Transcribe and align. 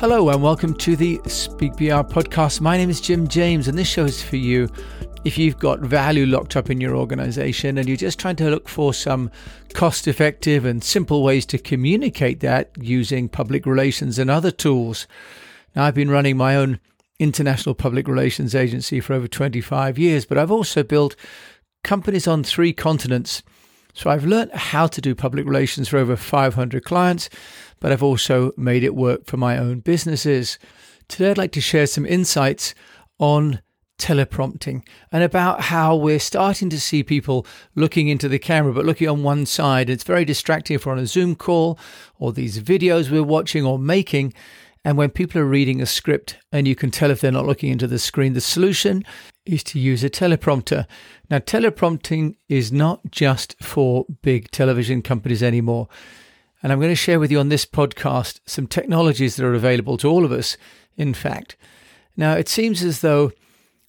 Hello 0.00 0.30
and 0.30 0.42
welcome 0.42 0.72
to 0.76 0.96
the 0.96 1.20
Speak 1.26 1.76
PR 1.76 2.00
podcast. 2.00 2.62
My 2.62 2.78
name 2.78 2.88
is 2.88 3.02
Jim 3.02 3.28
James, 3.28 3.68
and 3.68 3.76
this 3.76 3.86
show 3.86 4.06
is 4.06 4.22
for 4.22 4.36
you 4.36 4.66
if 5.26 5.36
you've 5.36 5.58
got 5.58 5.80
value 5.80 6.24
locked 6.24 6.56
up 6.56 6.70
in 6.70 6.80
your 6.80 6.96
organization 6.96 7.76
and 7.76 7.86
you're 7.86 7.98
just 7.98 8.18
trying 8.18 8.36
to 8.36 8.48
look 8.48 8.66
for 8.66 8.94
some 8.94 9.30
cost 9.74 10.08
effective 10.08 10.64
and 10.64 10.82
simple 10.82 11.22
ways 11.22 11.44
to 11.44 11.58
communicate 11.58 12.40
that 12.40 12.70
using 12.80 13.28
public 13.28 13.66
relations 13.66 14.18
and 14.18 14.30
other 14.30 14.50
tools. 14.50 15.06
Now, 15.76 15.84
I've 15.84 15.94
been 15.94 16.10
running 16.10 16.38
my 16.38 16.56
own 16.56 16.80
international 17.18 17.74
public 17.74 18.08
relations 18.08 18.54
agency 18.54 19.00
for 19.00 19.12
over 19.12 19.28
25 19.28 19.98
years, 19.98 20.24
but 20.24 20.38
I've 20.38 20.50
also 20.50 20.82
built 20.82 21.14
companies 21.84 22.26
on 22.26 22.42
three 22.42 22.72
continents. 22.72 23.42
So 23.92 24.08
I've 24.08 24.24
learned 24.24 24.52
how 24.52 24.86
to 24.86 25.00
do 25.02 25.14
public 25.14 25.44
relations 25.44 25.88
for 25.88 25.98
over 25.98 26.16
500 26.16 26.84
clients, 26.84 27.28
but 27.80 27.92
I've 27.92 28.02
also 28.02 28.52
made 28.56 28.84
it 28.84 28.94
work 28.94 29.26
for 29.26 29.36
my 29.36 29.58
own 29.58 29.80
businesses. 29.80 30.58
Today, 31.08 31.30
I'd 31.30 31.38
like 31.38 31.52
to 31.52 31.60
share 31.60 31.86
some 31.86 32.06
insights 32.06 32.74
on 33.18 33.60
teleprompting 34.00 34.82
and 35.12 35.22
about 35.22 35.60
how 35.60 35.94
we're 35.94 36.18
starting 36.18 36.70
to 36.70 36.80
see 36.80 37.02
people 37.02 37.46
looking 37.74 38.08
into 38.08 38.28
the 38.28 38.38
camera 38.38 38.72
but 38.72 38.86
looking 38.86 39.08
on 39.08 39.22
one 39.22 39.44
side. 39.44 39.90
It's 39.90 40.04
very 40.04 40.24
distracting 40.24 40.74
if 40.74 40.86
we're 40.86 40.92
on 40.92 40.98
a 40.98 41.06
Zoom 41.06 41.36
call 41.36 41.78
or 42.18 42.32
these 42.32 42.60
videos 42.60 43.10
we're 43.10 43.22
watching 43.22 43.64
or 43.64 43.78
making. 43.78 44.32
And 44.84 44.96
when 44.96 45.10
people 45.10 45.40
are 45.40 45.46
reading 45.46 45.82
a 45.82 45.86
script 45.86 46.38
and 46.50 46.66
you 46.66 46.74
can 46.74 46.90
tell 46.90 47.10
if 47.10 47.20
they're 47.20 47.30
not 47.30 47.46
looking 47.46 47.70
into 47.70 47.86
the 47.86 47.98
screen, 47.98 48.32
the 48.32 48.40
solution 48.40 49.04
is 49.44 49.62
to 49.64 49.78
use 49.78 50.02
a 50.02 50.08
teleprompter. 50.08 50.86
Now, 51.30 51.38
teleprompting 51.38 52.36
is 52.48 52.72
not 52.72 53.00
just 53.10 53.62
for 53.62 54.06
big 54.22 54.50
television 54.50 55.02
companies 55.02 55.42
anymore. 55.42 55.88
And 56.62 56.72
I'm 56.72 56.78
going 56.78 56.90
to 56.90 56.96
share 56.96 57.18
with 57.18 57.30
you 57.30 57.40
on 57.40 57.48
this 57.48 57.64
podcast 57.64 58.40
some 58.46 58.66
technologies 58.66 59.36
that 59.36 59.46
are 59.46 59.54
available 59.54 59.96
to 59.98 60.08
all 60.08 60.24
of 60.24 60.32
us, 60.32 60.56
in 60.96 61.14
fact. 61.14 61.56
Now, 62.16 62.34
it 62.34 62.48
seems 62.48 62.82
as 62.82 63.00
though 63.00 63.32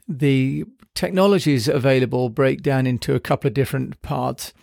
the 0.07 0.65
technologies 0.95 1.67
available 1.67 2.29
break 2.29 2.61
down 2.61 2.87
into 2.87 3.13
a 3.15 3.19
couple 3.19 3.47
of 3.47 3.53
different 3.53 4.01
parts. 4.01 4.53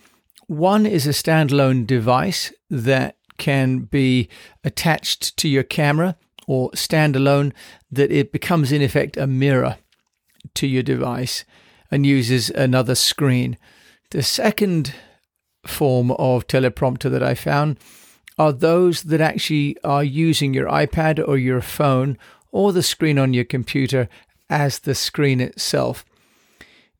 One 0.47 0.87
is 0.87 1.07
a 1.07 1.11
standalone 1.11 1.87
device 1.87 2.53
that 2.71 3.17
can 3.37 3.81
be 3.81 4.29
attached 4.65 5.37
to 5.37 5.49
your 5.49 5.63
camera 5.63 6.17
or 6.47 6.71
standalone, 6.71 7.53
that 7.91 8.11
it 8.11 8.33
becomes 8.33 8.73
in 8.73 8.81
effect 8.81 9.19
a 9.19 9.27
mirror 9.27 9.77
to 10.55 10.67
your 10.67 10.83
device 10.83 11.45
and 11.91 12.07
uses 12.07 12.49
another 12.51 12.95
screen. 12.95 13.59
The 14.11 14.23
second 14.23 14.95
form 15.67 16.11
of 16.13 16.47
teleprompter 16.47 17.11
that 17.11 17.23
I 17.23 17.35
found 17.35 17.79
are 18.39 18.53
those 18.53 19.03
that 19.05 19.21
actually 19.21 19.77
are 19.83 20.05
using 20.05 20.55
your 20.55 20.69
iPad 20.69 21.27
or 21.27 21.37
your 21.37 21.61
phone 21.61 22.17
or 22.53 22.73
the 22.73 22.83
screen 22.83 23.19
on 23.19 23.35
your 23.35 23.45
computer 23.45 24.09
as 24.49 24.81
the 24.81 24.95
screen 24.95 25.41
itself. 25.41 26.05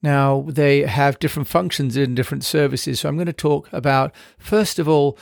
Now, 0.03 0.45
they 0.47 0.83
have 0.83 1.19
different 1.19 1.49
functions 1.49 1.97
in 1.97 2.15
different 2.15 2.45
services. 2.45 3.01
So, 3.01 3.09
I'm 3.09 3.17
going 3.17 3.27
to 3.27 3.33
talk 3.33 3.73
about, 3.73 4.15
first 4.39 4.79
of 4.79 4.89
all, 4.89 5.19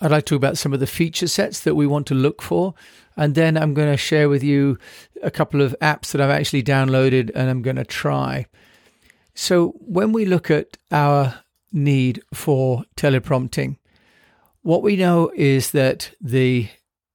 I'd 0.00 0.10
like 0.10 0.24
to 0.26 0.34
talk 0.34 0.38
about 0.38 0.58
some 0.58 0.72
of 0.72 0.80
the 0.80 0.86
feature 0.86 1.28
sets 1.28 1.60
that 1.60 1.74
we 1.74 1.86
want 1.86 2.06
to 2.08 2.14
look 2.14 2.42
for. 2.42 2.74
And 3.16 3.34
then 3.34 3.56
I'm 3.56 3.72
going 3.72 3.90
to 3.90 3.96
share 3.96 4.28
with 4.28 4.42
you 4.42 4.78
a 5.22 5.30
couple 5.30 5.62
of 5.62 5.76
apps 5.80 6.12
that 6.12 6.20
I've 6.20 6.30
actually 6.30 6.62
downloaded 6.62 7.30
and 7.34 7.48
I'm 7.48 7.62
going 7.62 7.76
to 7.76 7.84
try. 7.84 8.46
So, 9.34 9.74
when 9.78 10.12
we 10.12 10.24
look 10.24 10.50
at 10.50 10.76
our 10.90 11.42
need 11.72 12.22
for 12.32 12.84
teleprompting, 12.96 13.76
what 14.62 14.82
we 14.82 14.96
know 14.96 15.30
is 15.34 15.70
that 15.70 16.10
the 16.20 16.68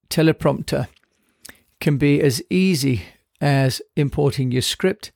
teleprompter 0.09 0.87
can 1.79 1.97
be 1.97 2.21
as 2.21 2.41
easy 2.49 3.03
as 3.41 3.81
importing 3.95 4.51
your 4.51 4.61
script 4.61 5.11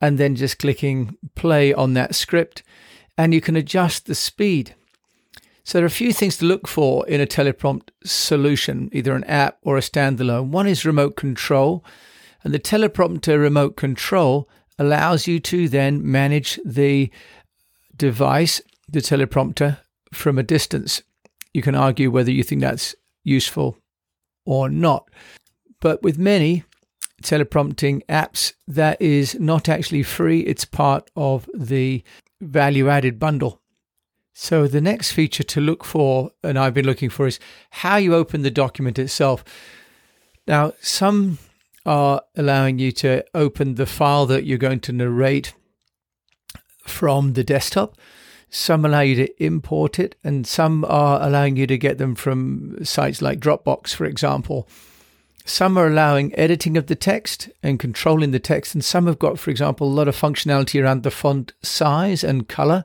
and 0.00 0.18
then 0.18 0.34
just 0.34 0.58
clicking 0.58 1.16
play 1.34 1.72
on 1.72 1.94
that 1.94 2.14
script, 2.14 2.62
and 3.16 3.34
you 3.34 3.40
can 3.40 3.56
adjust 3.56 4.06
the 4.06 4.14
speed. 4.14 4.74
So 5.64 5.78
there 5.78 5.84
are 5.84 5.86
a 5.86 5.90
few 5.90 6.12
things 6.12 6.38
to 6.38 6.44
look 6.44 6.68
for 6.68 7.06
in 7.08 7.20
a 7.20 7.26
teleprompt 7.26 7.88
solution, 8.04 8.88
either 8.92 9.14
an 9.14 9.24
app 9.24 9.58
or 9.62 9.76
a 9.76 9.80
standalone. 9.82 10.48
One 10.48 10.66
is 10.66 10.84
remote 10.84 11.16
control, 11.16 11.84
and 12.44 12.54
the 12.54 12.58
teleprompter 12.58 13.40
remote 13.40 13.76
control 13.76 14.48
allows 14.78 15.26
you 15.26 15.40
to 15.40 15.68
then 15.68 16.08
manage 16.08 16.60
the 16.64 17.10
device, 17.96 18.62
the 18.88 19.00
teleprompter, 19.00 19.78
from 20.12 20.38
a 20.38 20.42
distance. 20.42 21.02
You 21.52 21.62
can 21.62 21.74
argue 21.74 22.10
whether 22.10 22.30
you 22.30 22.42
think 22.42 22.60
that's 22.60 22.94
useful 23.24 23.78
or 24.44 24.68
not. 24.68 25.08
But 25.80 26.02
with 26.02 26.18
many, 26.18 26.64
teleprompting 27.22 28.04
apps 28.06 28.54
that 28.66 29.00
is 29.00 29.38
not 29.38 29.68
actually 29.68 30.02
free. 30.02 30.40
It's 30.40 30.64
part 30.64 31.10
of 31.16 31.48
the 31.54 32.02
value 32.40 32.88
added 32.88 33.18
bundle. 33.18 33.60
So 34.32 34.68
the 34.68 34.80
next 34.80 35.12
feature 35.12 35.42
to 35.42 35.60
look 35.60 35.84
for, 35.84 36.30
and 36.44 36.58
I've 36.58 36.74
been 36.74 36.86
looking 36.86 37.10
for, 37.10 37.26
is 37.26 37.40
how 37.70 37.96
you 37.96 38.14
open 38.14 38.42
the 38.42 38.50
document 38.50 38.98
itself. 38.98 39.44
Now, 40.46 40.74
some 40.80 41.38
are 41.84 42.22
allowing 42.36 42.78
you 42.78 42.92
to 42.92 43.24
open 43.34 43.74
the 43.74 43.86
file 43.86 44.26
that 44.26 44.44
you're 44.44 44.58
going 44.58 44.80
to 44.80 44.92
narrate 44.92 45.54
from 46.86 47.32
the 47.32 47.44
desktop. 47.44 47.96
Some 48.50 48.84
allow 48.84 49.00
you 49.00 49.14
to 49.16 49.44
import 49.44 49.98
it, 49.98 50.16
and 50.24 50.46
some 50.46 50.84
are 50.86 51.20
allowing 51.22 51.56
you 51.56 51.66
to 51.66 51.76
get 51.76 51.98
them 51.98 52.14
from 52.14 52.84
sites 52.84 53.20
like 53.20 53.40
Dropbox, 53.40 53.94
for 53.94 54.06
example. 54.06 54.68
Some 55.44 55.78
are 55.78 55.86
allowing 55.86 56.38
editing 56.38 56.76
of 56.76 56.86
the 56.86 56.94
text 56.94 57.48
and 57.62 57.78
controlling 57.78 58.32
the 58.32 58.38
text, 58.38 58.74
and 58.74 58.84
some 58.84 59.06
have 59.06 59.18
got, 59.18 59.38
for 59.38 59.50
example, 59.50 59.88
a 59.88 59.92
lot 59.92 60.08
of 60.08 60.16
functionality 60.16 60.82
around 60.82 61.02
the 61.02 61.10
font 61.10 61.52
size 61.62 62.22
and 62.22 62.48
color 62.48 62.84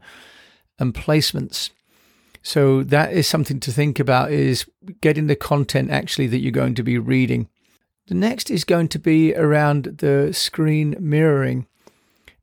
and 0.80 0.94
placements. 0.94 1.72
So 2.42 2.84
that 2.84 3.14
is 3.14 3.28
something 3.28 3.60
to 3.62 3.72
think 3.72 4.00
about 4.00 4.32
is 4.32 4.66
getting 5.02 5.28
the 5.28 5.36
content 5.36 5.92
actually 5.92 6.28
that 6.28 6.40
you're 6.40 6.52
going 6.52 6.76
to 6.76 6.84
be 6.84 6.98
reading. 6.98 7.48
The 8.08 8.16
next 8.16 8.50
is 8.50 8.66
going 8.66 8.90
to 8.90 9.00
be 9.00 9.34
around 9.34 9.98
the 10.00 10.34
screen 10.34 10.96
mirroring. 11.00 11.68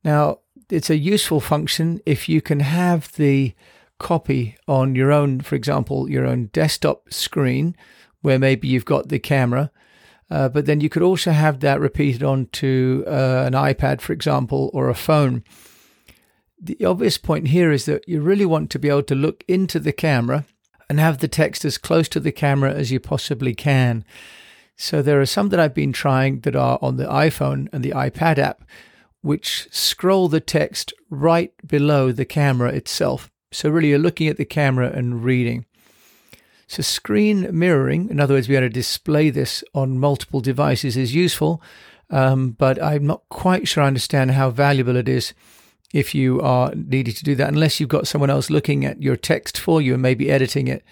Now, 0.02 0.39
it's 0.70 0.90
a 0.90 0.96
useful 0.96 1.40
function 1.40 2.00
if 2.06 2.28
you 2.28 2.40
can 2.40 2.60
have 2.60 3.12
the 3.12 3.54
copy 3.98 4.56
on 4.66 4.94
your 4.94 5.12
own, 5.12 5.40
for 5.40 5.54
example, 5.54 6.10
your 6.10 6.26
own 6.26 6.46
desktop 6.52 7.12
screen, 7.12 7.76
where 8.22 8.38
maybe 8.38 8.68
you've 8.68 8.84
got 8.84 9.08
the 9.08 9.18
camera 9.18 9.70
uh, 10.30 10.48
but 10.48 10.66
then 10.66 10.80
you 10.80 10.88
could 10.88 11.02
also 11.02 11.32
have 11.32 11.60
that 11.60 11.80
repeated 11.80 12.22
onto 12.22 13.04
uh, 13.06 13.44
an 13.46 13.52
iPad, 13.52 14.00
for 14.00 14.12
example, 14.12 14.70
or 14.72 14.88
a 14.88 14.94
phone. 14.94 15.42
The 16.60 16.84
obvious 16.84 17.18
point 17.18 17.48
here 17.48 17.72
is 17.72 17.86
that 17.86 18.06
you 18.08 18.20
really 18.20 18.46
want 18.46 18.70
to 18.70 18.78
be 18.78 18.88
able 18.88 19.02
to 19.04 19.14
look 19.14 19.42
into 19.48 19.80
the 19.80 19.92
camera 19.92 20.44
and 20.88 21.00
have 21.00 21.18
the 21.18 21.28
text 21.28 21.64
as 21.64 21.78
close 21.78 22.08
to 22.10 22.20
the 22.20 22.32
camera 22.32 22.72
as 22.72 22.92
you 22.92 23.00
possibly 23.00 23.54
can. 23.54 24.04
So 24.76 25.02
there 25.02 25.20
are 25.20 25.26
some 25.26 25.48
that 25.48 25.60
I've 25.60 25.74
been 25.74 25.92
trying 25.92 26.40
that 26.40 26.56
are 26.56 26.78
on 26.80 26.96
the 26.96 27.06
iPhone 27.06 27.68
and 27.72 27.82
the 27.82 27.90
iPad 27.90 28.38
app, 28.38 28.62
which 29.22 29.68
scroll 29.70 30.28
the 30.28 30.40
text 30.40 30.92
right 31.10 31.52
below 31.66 32.12
the 32.12 32.24
camera 32.24 32.70
itself. 32.70 33.30
So 33.52 33.68
really, 33.68 33.88
you're 33.88 33.98
looking 33.98 34.28
at 34.28 34.36
the 34.36 34.44
camera 34.44 34.90
and 34.90 35.24
reading. 35.24 35.66
So, 36.70 36.82
screen 36.82 37.48
mirroring, 37.50 38.10
in 38.10 38.20
other 38.20 38.34
words, 38.34 38.46
being 38.46 38.62
able 38.62 38.68
to 38.68 38.72
display 38.72 39.28
this 39.30 39.64
on 39.74 39.98
multiple 39.98 40.40
devices, 40.40 40.96
is 40.96 41.12
useful, 41.12 41.60
um, 42.10 42.50
but 42.50 42.80
I'm 42.80 43.04
not 43.04 43.22
quite 43.28 43.66
sure 43.66 43.82
I 43.82 43.88
understand 43.88 44.30
how 44.30 44.50
valuable 44.50 44.94
it 44.94 45.08
is 45.08 45.34
if 45.92 46.14
you 46.14 46.40
are 46.40 46.72
needing 46.76 47.14
to 47.14 47.24
do 47.24 47.34
that, 47.34 47.48
unless 47.48 47.80
you've 47.80 47.88
got 47.88 48.06
someone 48.06 48.30
else 48.30 48.50
looking 48.50 48.84
at 48.84 49.02
your 49.02 49.16
text 49.16 49.58
for 49.58 49.82
you 49.82 49.94
and 49.94 50.02
maybe 50.02 50.30
editing 50.30 50.68
it 50.68 50.84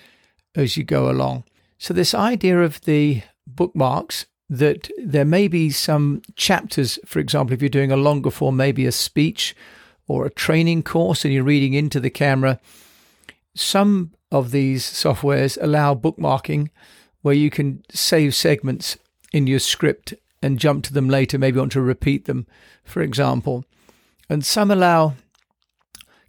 as 0.57 0.77
you 0.77 0.83
go 0.83 1.09
along. 1.09 1.45
So, 1.79 1.95
this 1.95 2.13
idea 2.13 2.61
of 2.61 2.81
the 2.81 3.23
bookmarks 3.47 4.27
that 4.51 4.91
there 4.97 5.25
may 5.25 5.47
be 5.49 5.71
some 5.71 6.23
chapters, 6.37 6.99
for 7.05 7.19
example, 7.19 7.53
if 7.55 7.61
you're 7.61 7.69
doing 7.69 7.93
a 7.93 7.97
longer 7.97 8.31
form, 8.31 8.57
maybe 8.57 8.87
a 8.87 8.93
speech 8.93 9.55
or 10.07 10.25
a 10.25 10.31
training 10.31 10.83
course 10.83 11.25
and 11.25 11.35
you're 11.35 11.45
reading 11.45 11.75
into 11.75 12.01
the 12.01 12.11
camera, 12.11 12.59
some 13.55 14.13
of 14.31 14.51
these 14.51 14.85
softwares 14.85 15.59
allow 15.61 15.95
bookmarking 15.95 16.71
where 17.23 17.35
you 17.35 17.51
can 17.51 17.83
save 17.91 18.35
segments 18.35 18.97
in 19.33 19.47
your 19.47 19.59
script 19.59 20.15
and 20.43 20.59
jump 20.59 20.85
to 20.85 20.93
them 20.93 21.09
later, 21.09 21.39
maybe 21.39 21.59
want 21.59 21.73
to 21.73 21.81
repeat 21.81 22.25
them, 22.25 22.47
for 22.85 23.03
example. 23.03 23.65
And 24.31 24.45
some 24.45 24.71
allow 24.71 25.15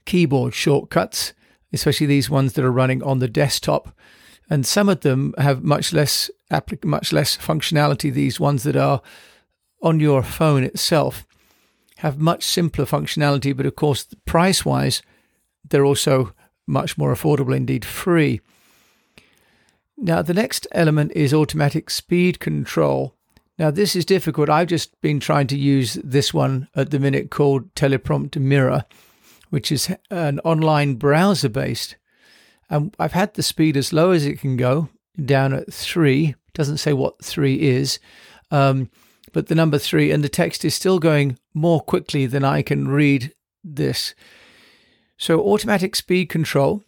keyboard 0.05 0.53
shortcuts, 0.53 1.33
especially 1.71 2.07
these 2.07 2.29
ones 2.29 2.53
that 2.53 2.65
are 2.65 2.71
running 2.71 3.03
on 3.03 3.19
the 3.19 3.27
desktop. 3.27 3.95
And 4.49 4.65
some 4.65 4.89
of 4.89 5.01
them 5.01 5.33
have 5.37 5.63
much 5.63 5.93
less 5.93 6.31
much 6.83 7.13
less 7.13 7.37
functionality. 7.37 8.11
These 8.11 8.39
ones 8.39 8.63
that 8.63 8.75
are 8.75 9.01
on 9.81 9.99
your 9.99 10.23
phone 10.23 10.63
itself 10.63 11.25
have 11.97 12.17
much 12.17 12.43
simpler 12.43 12.85
functionality, 12.85 13.55
but 13.55 13.65
of 13.65 13.75
course, 13.75 14.07
price 14.25 14.65
wise, 14.65 15.01
they're 15.69 15.85
also 15.85 16.33
much 16.65 16.97
more 16.97 17.13
affordable, 17.13 17.55
indeed 17.55 17.83
free. 17.83 18.41
Now, 19.97 20.21
the 20.21 20.33
next 20.33 20.65
element 20.71 21.11
is 21.13 21.33
automatic 21.33 21.89
speed 21.89 22.39
control. 22.39 23.15
Now, 23.57 23.69
this 23.69 23.97
is 23.97 24.05
difficult. 24.05 24.49
I've 24.49 24.69
just 24.69 24.99
been 25.01 25.19
trying 25.19 25.47
to 25.47 25.57
use 25.57 25.95
this 25.95 26.33
one 26.33 26.69
at 26.73 26.91
the 26.91 26.99
minute 26.99 27.29
called 27.29 27.75
Teleprompt 27.75 28.37
Mirror, 28.37 28.85
which 29.49 29.71
is 29.71 29.93
an 30.09 30.39
online 30.39 30.95
browser 30.95 31.49
based. 31.49 31.97
And 32.69 32.95
I've 32.99 33.13
had 33.13 33.33
the 33.33 33.43
speed 33.43 33.75
as 33.75 33.93
low 33.93 34.11
as 34.11 34.25
it 34.25 34.39
can 34.39 34.57
go, 34.57 34.89
down 35.23 35.53
at 35.53 35.73
three. 35.73 36.35
Doesn't 36.53 36.77
say 36.77 36.93
what 36.93 37.23
three 37.23 37.61
is, 37.61 37.99
um, 38.51 38.89
but 39.33 39.47
the 39.47 39.55
number 39.55 39.77
three, 39.77 40.11
and 40.11 40.23
the 40.23 40.29
text 40.29 40.65
is 40.65 40.75
still 40.75 40.99
going 40.99 41.37
more 41.53 41.81
quickly 41.81 42.25
than 42.25 42.43
I 42.43 42.61
can 42.61 42.87
read 42.87 43.33
this. 43.63 44.15
So, 45.17 45.39
automatic 45.41 45.95
speed 45.95 46.27
control 46.27 46.83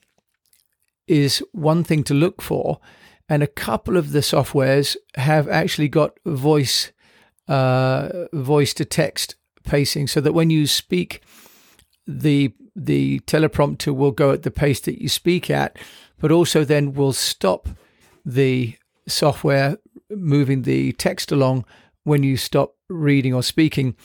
is 1.08 1.44
one 1.52 1.84
thing 1.84 2.04
to 2.06 2.14
look 2.14 2.42
for, 2.42 2.80
and 3.30 3.44
a 3.44 3.48
couple 3.48 3.98
of 3.98 4.12
the 4.12 4.20
softwares 4.20 4.96
have 5.16 5.48
actually 5.48 5.90
got 5.90 6.18
voice 6.26 6.92
uh, 7.48 8.28
voice 8.34 8.74
to 8.76 8.86
text 8.86 9.36
pacing, 9.64 10.08
so 10.08 10.22
that 10.22 10.34
when 10.34 10.50
you 10.50 10.68
speak, 10.68 11.22
the 12.08 12.54
the 12.76 13.20
teleprompter 13.22 13.96
will 13.96 14.12
go 14.12 14.32
at 14.32 14.44
the 14.44 14.52
pace 14.52 14.80
that 14.82 15.02
you 15.02 15.10
speak 15.10 15.50
at, 15.50 15.78
but 16.20 16.32
also 16.32 16.64
then 16.64 16.94
will 16.94 17.14
stop 17.14 17.68
the 18.26 18.76
software 19.08 19.78
moving 20.10 20.62
the 20.62 20.92
text 20.94 21.32
along 21.32 21.66
when 22.04 22.24
you 22.24 22.38
stop 22.38 22.76
reading 22.90 23.34
or 23.34 23.44
speaking. 23.44 23.96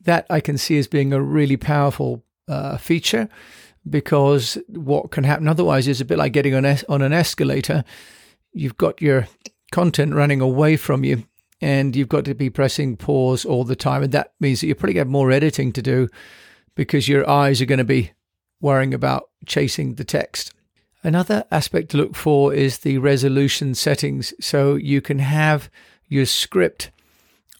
That 0.00 0.26
I 0.28 0.40
can 0.40 0.58
see 0.58 0.78
as 0.78 0.88
being 0.88 1.12
a 1.12 1.22
really 1.22 1.56
powerful 1.56 2.24
uh, 2.48 2.76
feature 2.76 3.28
because 3.88 4.58
what 4.68 5.10
can 5.10 5.24
happen 5.24 5.48
otherwise 5.48 5.88
is 5.88 6.00
a 6.00 6.04
bit 6.04 6.18
like 6.18 6.32
getting 6.32 6.54
on, 6.54 6.64
es- 6.64 6.84
on 6.88 7.02
an 7.02 7.12
escalator. 7.12 7.84
You've 8.52 8.76
got 8.76 9.00
your 9.00 9.28
content 9.70 10.14
running 10.14 10.40
away 10.40 10.76
from 10.76 11.04
you 11.04 11.24
and 11.60 11.94
you've 11.94 12.08
got 12.08 12.24
to 12.26 12.34
be 12.34 12.50
pressing 12.50 12.96
pause 12.96 13.44
all 13.44 13.64
the 13.64 13.76
time. 13.76 14.02
And 14.02 14.12
that 14.12 14.32
means 14.40 14.60
that 14.60 14.66
you 14.66 14.74
probably 14.74 14.98
have 14.98 15.08
more 15.08 15.30
editing 15.30 15.72
to 15.72 15.82
do 15.82 16.08
because 16.74 17.08
your 17.08 17.28
eyes 17.28 17.60
are 17.60 17.66
going 17.66 17.78
to 17.78 17.84
be 17.84 18.12
worrying 18.60 18.94
about 18.94 19.28
chasing 19.46 19.94
the 19.94 20.04
text. 20.04 20.52
Another 21.02 21.44
aspect 21.50 21.90
to 21.90 21.96
look 21.96 22.14
for 22.14 22.54
is 22.54 22.78
the 22.78 22.98
resolution 22.98 23.74
settings. 23.74 24.32
So 24.40 24.76
you 24.76 25.00
can 25.00 25.18
have 25.18 25.68
your 26.08 26.26
script 26.26 26.90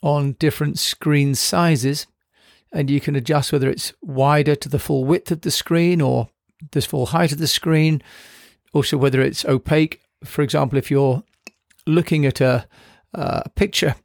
on 0.02 0.32
different 0.32 0.78
screen 0.78 1.34
sizes 1.34 2.06
and 2.72 2.88
you 2.88 3.00
can 3.00 3.16
adjust 3.16 3.52
whether 3.52 3.68
it's 3.68 3.92
wider 4.00 4.54
to 4.56 4.68
the 4.68 4.78
full 4.78 5.04
width 5.04 5.30
of 5.30 5.42
the 5.42 5.50
screen 5.50 6.00
or 6.00 6.28
the 6.70 6.80
full 6.80 7.06
height 7.06 7.32
of 7.32 7.38
the 7.38 7.46
screen. 7.46 8.02
Also, 8.72 8.96
whether 8.96 9.20
it's 9.20 9.44
opaque. 9.44 10.00
For 10.24 10.42
example, 10.42 10.78
if 10.78 10.90
you're 10.90 11.22
looking 11.86 12.24
at 12.24 12.40
a, 12.40 12.66
a 13.12 13.48
picture 13.50 13.96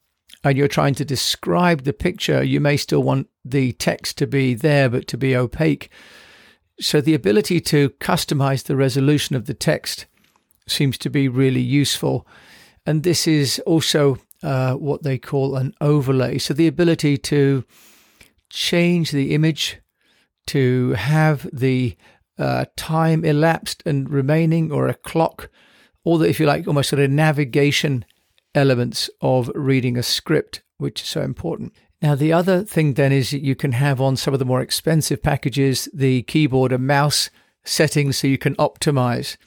and 0.48 0.58
you're 0.58 0.68
trying 0.68 0.96
to 0.96 1.06
describe 1.06 1.84
the 1.84 1.94
picture, 1.94 2.44
you 2.44 2.60
may 2.60 2.78
still 2.78 3.04
want 3.04 3.28
the 3.44 3.74
text 3.74 4.18
to 4.18 4.28
be 4.28 4.54
there, 4.54 4.90
but 4.90 5.08
to 5.08 5.18
be 5.18 5.36
opaque. 5.36 5.90
So, 6.80 7.02
the 7.02 7.16
ability 7.16 7.60
to 7.62 7.90
customize 7.92 8.64
the 8.64 8.76
resolution 8.76 9.36
of 9.36 9.46
the 9.46 9.54
text 9.54 10.06
seems 10.68 10.98
to 11.00 11.10
be 11.10 11.28
really 11.28 11.62
useful. 11.62 12.28
And 12.86 13.04
this 13.04 13.28
is 13.28 13.60
also 13.66 14.20
uh, 14.44 14.74
what 14.74 15.04
they 15.04 15.18
call 15.18 15.56
an 15.56 15.74
overlay. 15.82 16.38
So, 16.38 16.54
the 16.54 16.68
ability 16.68 17.18
to 17.18 17.64
change 18.50 19.12
the 19.12 19.34
image 19.34 19.80
to 20.48 20.92
have 20.94 21.50
the 21.52 21.98
uh, 22.38 22.66
time 22.76 23.26
elapsed 23.26 23.82
and 23.86 24.10
remaining, 24.10 24.72
or 24.72 24.88
a 24.88 24.94
clock, 24.94 25.50
or 26.04 26.20
the, 26.20 26.30
if 26.30 26.40
you 26.40 26.46
like, 26.46 26.68
almost 26.68 26.90
sort 26.90 27.02
of 27.02 27.10
navigation 27.10 28.06
elements 28.58 29.10
of 29.22 29.52
reading 29.54 29.98
a 29.98 30.04
script, 30.04 30.64
which 30.78 31.02
is 31.02 31.08
so 31.08 31.22
important. 31.22 31.74
Now, 32.02 32.16
the 32.16 32.34
other 32.34 32.64
thing 32.64 32.94
then 32.94 33.12
is 33.12 33.32
you 33.32 33.56
can 33.56 33.72
have 33.72 34.02
on 34.02 34.18
some 34.18 34.34
of 34.34 34.40
the 34.40 34.46
more 34.46 34.62
expensive 34.62 35.24
packages 35.24 35.88
the 35.94 36.24
keyboard 36.24 36.72
and 36.72 36.86
mouse 36.86 37.30
settings 37.64 38.18
so 38.18 38.28
you 38.28 38.38
can 38.38 38.56
optimize 38.56 39.38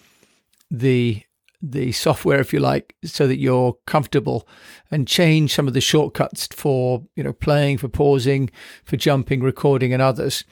the 0.70 1.22
the 1.62 1.92
software, 1.92 2.40
if 2.40 2.54
you 2.54 2.58
like, 2.58 2.94
so 3.04 3.26
that 3.26 3.38
you're 3.38 3.76
comfortable 3.86 4.48
and 4.90 5.06
change 5.06 5.52
some 5.52 5.68
of 5.68 5.74
the 5.74 5.80
shortcuts 5.80 6.46
for, 6.46 7.04
you 7.16 7.22
know, 7.22 7.34
playing, 7.34 7.76
for 7.76 7.88
pausing, 7.88 8.48
for 8.82 8.96
jumping, 8.96 9.42
recording, 9.42 9.92
and 9.92 10.00
others. 10.00 10.42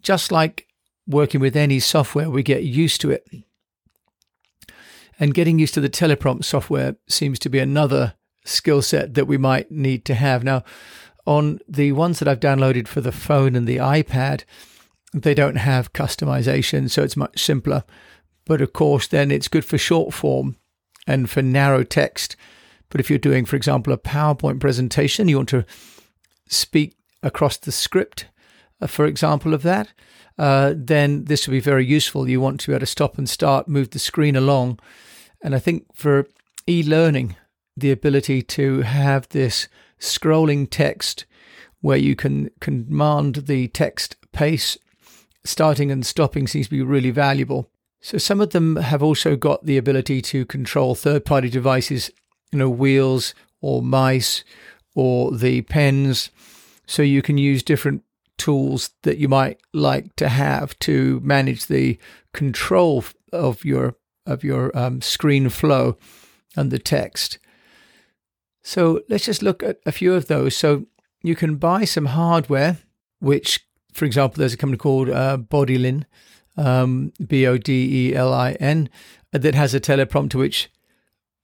Just 0.00 0.30
like 0.30 0.68
working 1.08 1.40
with 1.40 1.56
any 1.56 1.80
software, 1.80 2.30
we 2.30 2.44
get 2.44 2.62
used 2.62 3.00
to 3.00 3.10
it. 3.10 3.26
And 5.18 5.34
getting 5.34 5.58
used 5.58 5.74
to 5.74 5.80
the 5.80 5.88
teleprompt 5.88 6.44
software 6.44 6.96
seems 7.08 7.38
to 7.40 7.48
be 7.48 7.58
another 7.58 8.14
skill 8.44 8.82
set 8.82 9.14
that 9.14 9.26
we 9.26 9.38
might 9.38 9.70
need 9.70 10.04
to 10.06 10.14
have. 10.14 10.44
Now, 10.44 10.62
on 11.26 11.58
the 11.68 11.92
ones 11.92 12.18
that 12.18 12.28
I've 12.28 12.40
downloaded 12.40 12.86
for 12.86 13.00
the 13.00 13.12
phone 13.12 13.56
and 13.56 13.66
the 13.66 13.78
iPad, 13.78 14.44
they 15.12 15.34
don't 15.34 15.56
have 15.56 15.92
customization, 15.92 16.90
so 16.90 17.02
it's 17.02 17.16
much 17.16 17.42
simpler. 17.42 17.84
But 18.44 18.60
of 18.60 18.72
course, 18.72 19.06
then 19.06 19.30
it's 19.30 19.48
good 19.48 19.64
for 19.64 19.78
short 19.78 20.14
form 20.14 20.56
and 21.06 21.28
for 21.28 21.42
narrow 21.42 21.82
text. 21.82 22.36
But 22.90 23.00
if 23.00 23.10
you're 23.10 23.18
doing, 23.18 23.44
for 23.44 23.56
example, 23.56 23.92
a 23.92 23.98
PowerPoint 23.98 24.60
presentation, 24.60 25.28
you 25.28 25.36
want 25.36 25.48
to 25.48 25.64
speak 26.48 26.96
across 27.22 27.56
the 27.56 27.72
script, 27.72 28.26
for 28.86 29.06
example, 29.06 29.54
of 29.54 29.62
that, 29.62 29.92
uh, 30.38 30.74
then 30.76 31.24
this 31.24 31.46
will 31.46 31.52
be 31.52 31.60
very 31.60 31.86
useful. 31.86 32.28
You 32.28 32.40
want 32.40 32.60
to 32.60 32.66
be 32.68 32.72
able 32.74 32.80
to 32.80 32.86
stop 32.86 33.16
and 33.16 33.28
start, 33.28 33.68
move 33.68 33.90
the 33.90 33.98
screen 33.98 34.36
along. 34.36 34.78
And 35.42 35.54
I 35.54 35.58
think 35.58 35.86
for 35.94 36.26
e 36.68 36.82
learning, 36.82 37.36
the 37.76 37.90
ability 37.90 38.42
to 38.42 38.82
have 38.82 39.28
this 39.28 39.68
scrolling 40.00 40.68
text 40.70 41.24
where 41.80 41.96
you 41.96 42.16
can 42.16 42.50
command 42.60 43.36
the 43.46 43.68
text 43.68 44.16
pace 44.32 44.76
starting 45.44 45.90
and 45.90 46.04
stopping 46.04 46.46
seems 46.46 46.66
to 46.66 46.70
be 46.70 46.82
really 46.82 47.10
valuable. 47.10 47.70
So 48.00 48.18
some 48.18 48.40
of 48.40 48.50
them 48.50 48.76
have 48.76 49.02
also 49.02 49.36
got 49.36 49.64
the 49.64 49.78
ability 49.78 50.20
to 50.22 50.44
control 50.44 50.94
third-party 50.94 51.48
devices, 51.48 52.10
you 52.52 52.58
know, 52.58 52.68
wheels 52.68 53.34
or 53.60 53.82
mice 53.82 54.44
or 54.94 55.32
the 55.32 55.62
pens. 55.62 56.30
So 56.86 57.02
you 57.02 57.22
can 57.22 57.38
use 57.38 57.62
different 57.62 58.02
tools 58.38 58.90
that 59.02 59.18
you 59.18 59.28
might 59.28 59.58
like 59.72 60.14
to 60.16 60.28
have 60.28 60.78
to 60.80 61.20
manage 61.20 61.66
the 61.66 61.98
control 62.32 63.04
of 63.32 63.64
your 63.64 63.96
of 64.26 64.42
your 64.42 64.76
um, 64.76 65.00
screen 65.00 65.48
flow 65.48 65.96
and 66.56 66.70
the 66.70 66.78
text. 66.78 67.38
So 68.62 69.02
let's 69.08 69.26
just 69.26 69.42
look 69.42 69.62
at 69.62 69.78
a 69.86 69.92
few 69.92 70.14
of 70.14 70.26
those. 70.26 70.56
So 70.56 70.86
you 71.22 71.36
can 71.36 71.56
buy 71.56 71.84
some 71.84 72.06
hardware, 72.06 72.78
which, 73.20 73.64
for 73.92 74.04
example, 74.04 74.40
there's 74.40 74.54
a 74.54 74.56
company 74.56 74.78
called 74.78 75.08
uh, 75.08 75.38
Bodelin 75.38 76.04
um, 76.56 77.12
B 77.24 77.46
O 77.46 77.56
D 77.58 78.08
E 78.08 78.14
L 78.14 78.32
I 78.32 78.52
N, 78.52 78.88
that 79.32 79.54
has 79.54 79.74
a 79.74 79.80
teleprompter 79.80 80.34
which 80.34 80.70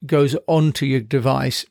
goes 0.05 0.35
onto 0.47 0.85
your 0.85 0.99
device 0.99 1.65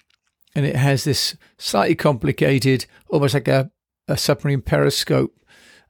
and 0.54 0.64
it 0.64 0.76
has 0.76 1.04
this 1.04 1.36
slightly 1.58 1.94
complicated, 1.94 2.86
almost 3.08 3.34
like 3.34 3.48
a, 3.48 3.70
a 4.12 4.16
submarine 4.16 4.60
periscope 4.60 5.34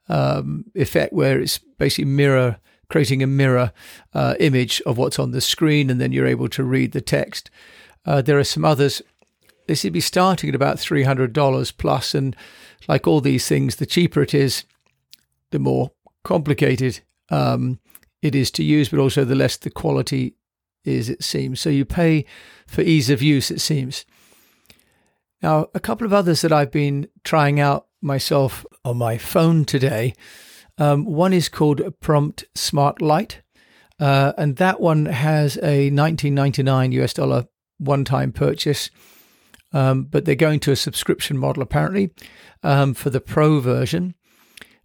um, 0.08 0.64
effect 0.74 1.12
where 1.12 1.40
it's 1.40 1.58
basically 1.58 2.04
mirror 2.04 2.58
creating 2.88 3.22
a 3.22 3.26
mirror 3.26 3.72
uh, 4.12 4.34
image 4.38 4.82
of 4.82 4.98
what's 4.98 5.18
on 5.18 5.30
the 5.30 5.40
screen 5.40 5.88
and 5.88 5.98
then 5.98 6.12
you're 6.12 6.26
able 6.26 6.48
to 6.48 6.62
read 6.62 6.92
the 6.92 7.00
text. 7.00 7.50
Uh, 8.04 8.20
there 8.20 8.38
are 8.38 8.44
some 8.44 8.66
others. 8.66 9.00
This 9.66 9.82
would 9.82 9.94
be 9.94 10.00
starting 10.00 10.50
at 10.50 10.54
about 10.54 10.76
$300 10.76 11.76
plus, 11.78 12.14
and 12.14 12.36
like 12.88 13.06
all 13.06 13.22
these 13.22 13.48
things, 13.48 13.76
the 13.76 13.86
cheaper 13.86 14.20
it 14.20 14.34
is, 14.34 14.64
the 15.52 15.58
more 15.58 15.92
complicated 16.22 17.00
um, 17.30 17.78
it 18.20 18.34
is 18.34 18.50
to 18.52 18.62
use, 18.62 18.90
but 18.90 19.00
also 19.00 19.24
the 19.24 19.34
less 19.34 19.56
the 19.56 19.70
quality 19.70 20.34
is, 20.84 21.08
it 21.08 21.24
seems. 21.24 21.60
So 21.60 21.70
you 21.70 21.86
pay 21.86 22.26
for 22.66 22.82
ease 22.82 23.08
of 23.08 23.22
use, 23.22 23.50
it 23.50 23.60
seems. 23.60 24.04
Now, 25.42 25.68
a 25.74 25.80
couple 25.80 26.06
of 26.06 26.12
others 26.12 26.42
that 26.42 26.52
I've 26.52 26.70
been 26.70 27.08
trying 27.24 27.58
out 27.58 27.86
myself 28.02 28.66
on 28.84 28.98
my 28.98 29.18
phone 29.18 29.64
today. 29.64 30.14
Um, 30.78 31.04
one 31.04 31.32
is 31.32 31.48
called 31.48 31.82
Prompt 32.00 32.44
Smart 32.54 33.00
Light, 33.00 33.42
uh, 34.00 34.32
and 34.36 34.56
that 34.56 34.80
one 34.80 35.06
has 35.06 35.56
a 35.58 35.90
1999 35.90 36.92
US 36.92 37.14
dollar 37.14 37.46
one-time 37.78 38.32
purchase. 38.32 38.90
Um, 39.74 40.04
but 40.04 40.24
they're 40.24 40.34
going 40.34 40.60
to 40.60 40.72
a 40.72 40.76
subscription 40.76 41.38
model 41.38 41.62
apparently 41.62 42.10
um, 42.62 42.92
for 42.92 43.08
the 43.08 43.20
pro 43.20 43.58
version. 43.60 44.14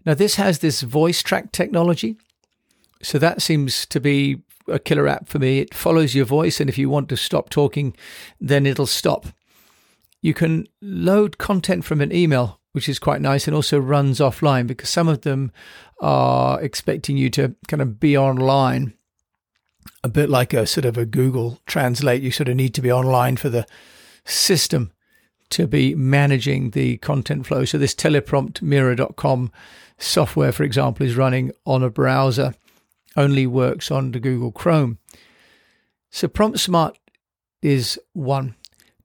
Now, 0.05 0.13
this 0.13 0.35
has 0.35 0.59
this 0.59 0.81
voice 0.81 1.21
track 1.21 1.51
technology. 1.51 2.17
So 3.01 3.19
that 3.19 3.41
seems 3.41 3.85
to 3.87 3.99
be 3.99 4.43
a 4.67 4.79
killer 4.79 5.07
app 5.07 5.27
for 5.27 5.39
me. 5.39 5.59
It 5.59 5.73
follows 5.73 6.15
your 6.15 6.25
voice, 6.25 6.59
and 6.59 6.69
if 6.69 6.77
you 6.77 6.89
want 6.89 7.09
to 7.09 7.17
stop 7.17 7.49
talking, 7.49 7.95
then 8.39 8.65
it'll 8.65 8.87
stop. 8.87 9.27
You 10.21 10.33
can 10.33 10.67
load 10.81 11.37
content 11.37 11.85
from 11.85 12.01
an 12.01 12.13
email, 12.13 12.56
which 12.77 12.87
is 12.87 12.99
quite 12.99 13.21
nice, 13.21 13.47
and 13.47 13.55
also 13.55 13.79
runs 13.79 14.19
offline 14.19 14.67
because 14.67 14.89
some 14.89 15.07
of 15.07 15.21
them 15.21 15.51
are 15.99 16.61
expecting 16.61 17.17
you 17.17 17.29
to 17.31 17.55
kind 17.67 17.81
of 17.81 17.99
be 17.99 18.15
online, 18.15 18.93
a 20.03 20.09
bit 20.09 20.29
like 20.29 20.53
a 20.53 20.67
sort 20.67 20.85
of 20.85 20.95
a 20.95 21.07
Google 21.07 21.59
Translate. 21.65 22.21
You 22.21 22.29
sort 22.29 22.49
of 22.49 22.55
need 22.55 22.75
to 22.75 22.81
be 22.81 22.91
online 22.91 23.35
for 23.35 23.49
the 23.49 23.65
system 24.25 24.91
to 25.49 25.65
be 25.65 25.95
managing 25.95 26.69
the 26.71 26.97
content 26.97 27.47
flow. 27.47 27.65
So 27.65 27.79
this 27.79 27.95
telepromptmirror.com 27.95 29.51
software, 29.97 30.51
for 30.51 30.63
example, 30.63 31.03
is 31.05 31.15
running 31.15 31.51
on 31.65 31.81
a 31.81 31.89
browser, 31.89 32.53
only 33.15 33.47
works 33.47 33.89
on 33.89 34.11
the 34.11 34.19
Google 34.19 34.51
Chrome. 34.51 34.99
So 36.11 36.27
PromptSmart 36.27 36.95
is 37.61 37.99
one. 38.13 38.55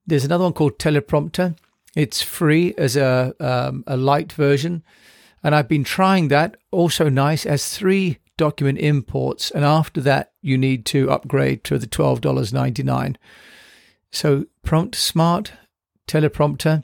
There's 0.07 0.25
another 0.25 0.45
one 0.45 0.52
called 0.52 0.79
Teleprompter. 0.79 1.57
It's 1.95 2.23
free 2.23 2.75
as 2.79 2.97
a 2.97 3.35
um, 3.39 3.85
a 3.87 3.97
light 3.97 4.33
version, 4.33 4.83
and 5.43 5.55
I've 5.55 5.69
been 5.69 5.85
trying 5.85 6.29
that. 6.29 6.57
Also 6.71 7.09
nice 7.09 7.45
as 7.45 7.77
three 7.77 8.19
document 8.39 8.79
imports, 8.79 9.51
and 9.51 9.65
after 9.65 10.01
that 10.01 10.33
you 10.41 10.57
need 10.57 10.87
to 10.87 11.11
upgrade 11.11 11.65
to 11.65 11.79
the 11.79 11.87
twelve 11.87 12.21
dollars 12.21 12.53
ninety 12.53 12.83
nine. 12.83 13.19
So 14.11 14.47
PromptSmart 14.67 15.51
teleprompter. 16.09 16.83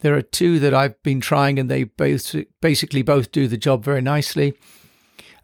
There 0.00 0.14
are 0.14 0.22
two 0.22 0.58
that 0.60 0.74
I've 0.74 1.00
been 1.02 1.20
trying, 1.20 1.58
and 1.58 1.70
they 1.70 1.84
both 1.84 2.34
basically 2.60 3.02
both 3.02 3.32
do 3.32 3.46
the 3.46 3.58
job 3.58 3.84
very 3.84 4.00
nicely. 4.00 4.54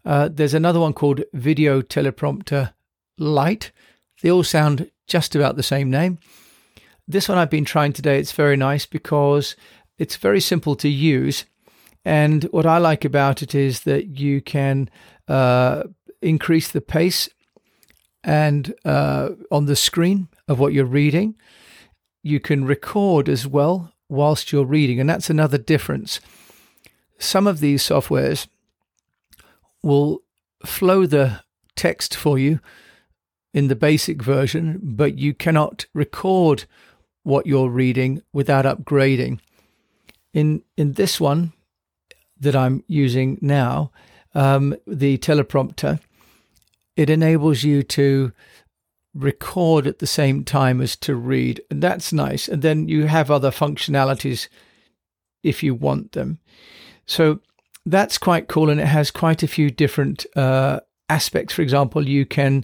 Uh, 0.03 0.29
there's 0.31 0.53
another 0.53 0.79
one 0.79 0.93
called 0.93 1.23
Video 1.33 1.81
Teleprompter 1.81 2.73
Lite. 3.17 3.71
They 4.21 4.31
all 4.31 4.43
sound 4.43 4.89
just 5.05 5.35
about 5.35 5.57
the 5.57 5.63
same 5.63 5.91
name. 5.91 6.17
This 7.07 7.29
one 7.29 7.37
I've 7.37 7.49
been 7.49 7.65
trying 7.65 7.93
today. 7.93 8.19
It's 8.19 8.31
very 8.31 8.57
nice 8.57 8.85
because 8.85 9.55
it's 9.97 10.17
very 10.17 10.41
simple 10.41 10.75
to 10.77 10.89
use. 10.89 11.45
And 12.03 12.43
what 12.45 12.65
I 12.65 12.77
like 12.77 13.05
about 13.05 13.41
it 13.41 13.55
is 13.55 13.81
that 13.81 14.19
you 14.19 14.41
can 14.41 14.89
uh, 15.27 15.83
increase 16.21 16.69
the 16.69 16.81
pace 16.81 17.29
and 18.23 18.73
uh, 18.85 19.29
on 19.51 19.65
the 19.65 19.75
screen 19.75 20.27
of 20.47 20.59
what 20.59 20.73
you're 20.73 20.85
reading 20.85 21.35
you 22.27 22.39
can 22.39 22.65
record 22.65 23.29
as 23.29 23.47
well 23.47 23.93
whilst 24.09 24.51
you're 24.51 24.65
reading, 24.65 24.99
and 24.99 25.09
that's 25.09 25.29
another 25.29 25.57
difference. 25.57 26.19
Some 27.17 27.47
of 27.47 27.59
these 27.59 27.81
softwares 27.81 28.47
will 29.81 30.19
flow 30.65 31.05
the 31.05 31.41
text 31.75 32.15
for 32.15 32.37
you 32.37 32.59
in 33.53 33.69
the 33.69 33.75
basic 33.75 34.21
version, 34.21 34.79
but 34.83 35.17
you 35.17 35.33
cannot 35.33 35.85
record 35.93 36.65
what 37.27 37.45
you're 37.45 37.69
reading 37.69 38.21
without 38.31 38.63
upgrading. 38.63 39.37
In 40.33 40.63
in 40.77 40.93
this 40.93 41.19
one 41.19 41.51
that 42.39 42.55
I'm 42.55 42.83
using 42.87 43.37
now, 43.41 43.91
um, 44.33 44.75
the 44.87 45.17
teleprompter, 45.17 45.99
it 46.95 47.09
enables 47.09 47.63
you 47.63 47.83
to 47.83 48.31
record 49.13 49.87
at 49.87 49.99
the 49.99 50.07
same 50.07 50.45
time 50.45 50.79
as 50.79 50.95
to 50.95 51.15
read. 51.15 51.59
And 51.69 51.83
that's 51.83 52.13
nice. 52.13 52.47
And 52.47 52.61
then 52.61 52.87
you 52.87 53.07
have 53.07 53.29
other 53.29 53.51
functionalities 53.51 54.47
if 55.43 55.63
you 55.63 55.75
want 55.75 56.13
them. 56.13 56.39
So 57.05 57.39
that's 57.85 58.17
quite 58.17 58.47
cool. 58.47 58.69
And 58.69 58.79
it 58.79 58.87
has 58.87 59.11
quite 59.11 59.43
a 59.43 59.47
few 59.47 59.69
different 59.69 60.25
uh, 60.35 60.79
aspects. 61.09 61.53
For 61.53 61.61
example, 61.61 62.07
you 62.07 62.25
can 62.25 62.63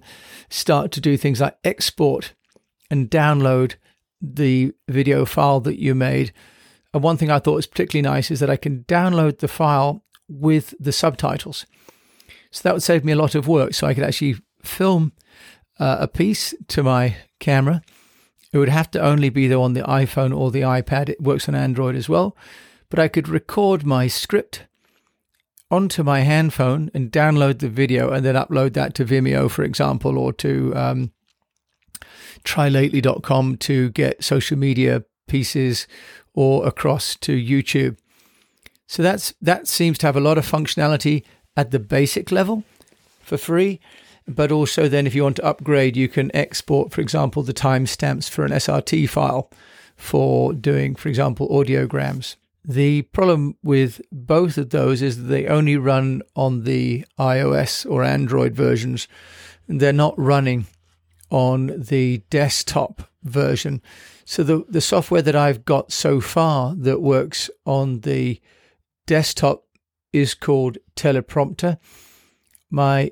start 0.50 0.91
to 0.93 1.01
do 1.01 1.17
things 1.17 1.41
like 1.41 1.58
export 1.65 2.34
and 2.89 3.10
download 3.10 3.75
the 4.24 4.74
video 4.88 5.25
file 5.25 5.60
that 5.60 5.80
you 5.80 5.94
made. 5.94 6.32
And 6.94 7.03
one 7.03 7.18
thing 7.18 7.30
I 7.30 7.39
thought 7.39 7.56
was 7.56 7.68
particularly 7.68 8.10
nice 8.10 8.32
is 8.32 8.39
that 8.39 8.50
I 8.50 8.56
can 8.56 8.86
download 8.86 9.39
the 9.39 9.48
file 9.48 10.03
with 10.30 10.74
the 10.80 10.94
subtitles. 10.94 11.65
So 12.51 12.62
that 12.63 12.74
would 12.74 12.84
save 12.84 13.03
me 13.03 13.12
a 13.12 13.18
lot 13.18 13.36
of 13.36 13.48
work. 13.48 13.74
So 13.74 13.86
I 13.86 13.94
could 13.94 14.03
actually 14.03 14.38
film 14.63 15.12
uh, 15.80 15.98
a 16.00 16.08
piece 16.08 16.53
to 16.70 16.84
my 16.84 17.18
camera. 17.39 17.82
It 18.53 18.60
would 18.60 18.70
have 18.70 18.92
to 18.92 19.01
only 19.01 19.30
be 19.30 19.48
though 19.48 19.63
on 19.63 19.74
the 19.74 19.82
iPhone 19.82 20.36
or 20.36 20.51
the 20.51 20.62
iPad. 20.62 21.10
It 21.10 21.22
works 21.22 21.50
on 21.50 21.56
Android 21.56 21.96
as 21.96 22.08
well. 22.08 22.38
But 22.89 23.00
I 23.00 23.08
could 23.08 23.27
record 23.27 23.86
my 23.86 24.08
script 24.08 24.65
onto 25.72 26.03
my 26.03 26.20
handphone 26.20 26.92
and 26.94 27.12
download 27.12 27.58
the 27.58 27.70
video 27.70 28.12
and 28.12 28.24
then 28.24 28.36
upload 28.36 28.74
that 28.74 28.94
to 28.94 29.06
Vimeo, 29.06 29.50
for 29.50 29.63
example, 29.63 30.20
or 30.20 30.32
to 30.34 30.72
um, 30.75 31.12
trylately.com 32.44 33.58
to 33.58 33.90
get 33.92 34.24
social 34.24 34.58
media 34.58 35.04
pieces 35.28 35.88
or 36.34 36.68
across 36.68 37.16
to 37.16 37.34
YouTube. 37.34 37.98
So 38.88 39.02
that's 39.02 39.34
that 39.42 39.68
seems 39.68 39.98
to 40.00 40.08
have 40.08 40.18
a 40.18 40.22
lot 40.22 40.38
of 40.38 40.50
functionality 40.50 41.24
at 41.56 41.72
the 41.72 41.80
basic 41.80 42.32
level 42.32 42.64
for 43.22 43.38
free. 43.38 43.80
But 44.28 44.52
also, 44.52 44.88
then, 44.88 45.06
if 45.06 45.14
you 45.14 45.24
want 45.24 45.36
to 45.38 45.46
upgrade, 45.46 45.98
you 45.98 46.08
can 46.08 46.34
export, 46.36 46.94
for 46.94 47.02
example, 47.02 47.44
the 47.44 47.54
timestamps 47.54 48.30
for 48.30 48.46
an 48.46 48.52
SRT 48.52 49.10
file 49.10 49.50
for 49.98 50.54
doing, 50.54 50.96
for 50.96 51.10
example, 51.10 51.50
audiograms. 51.50 52.36
The 52.66 53.02
problem 53.02 53.58
with 53.64 54.02
both 54.12 54.58
of 54.58 54.70
those 54.70 55.02
is 55.02 55.18
that 55.18 55.24
they 55.24 55.48
only 55.48 55.76
run 55.76 56.22
on 56.36 56.64
the 56.64 57.06
iOS 57.20 57.90
or 57.90 58.04
Android 58.04 58.56
versions. 58.56 59.10
They're 59.68 59.92
not 59.92 60.18
running 60.18 60.68
on 61.34 61.74
the 61.75 62.20
desktop 62.30 63.10
version. 63.24 63.82
So 64.24 64.44
the 64.44 64.63
the 64.70 64.80
software 64.80 65.24
that 65.24 65.36
I've 65.36 65.66
got 65.66 65.92
so 65.92 66.22
far 66.22 66.75
that 66.75 67.02
works 67.02 67.50
on 67.66 68.02
the 68.02 68.40
desktop 69.08 69.66
is 70.13 70.36
called 70.36 70.78
Teleprompter. 70.96 71.80
My 72.70 73.12